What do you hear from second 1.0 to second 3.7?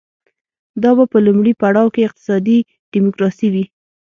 په لومړي پړاو کې اقتصادي ډیموکراسي وي